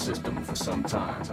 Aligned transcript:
system 0.00 0.42
for 0.42 0.56
some 0.56 0.82
time. 0.82 1.29